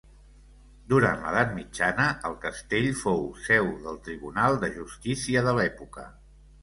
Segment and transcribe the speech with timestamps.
[0.93, 6.09] Durant l'edat mitjana, el castell fou seu del tribunal de justícia de l'època.